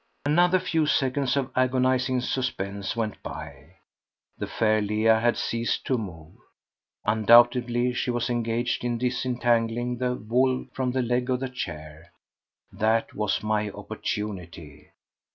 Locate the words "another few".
0.25-0.87